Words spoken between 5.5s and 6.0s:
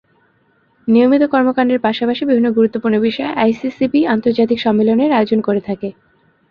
থাকে।